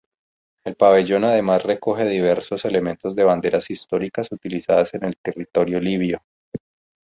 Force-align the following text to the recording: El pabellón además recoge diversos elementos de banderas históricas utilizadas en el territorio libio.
El 0.65 0.73
pabellón 0.75 1.23
además 1.25 1.61
recoge 1.61 2.05
diversos 2.05 2.65
elementos 2.65 3.15
de 3.15 3.23
banderas 3.23 3.69
históricas 3.69 4.31
utilizadas 4.31 4.95
en 4.95 5.03
el 5.03 5.15
territorio 5.17 5.79
libio. 5.79 6.23